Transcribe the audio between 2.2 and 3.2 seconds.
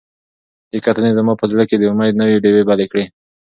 نوې ډیوې بلې کړې.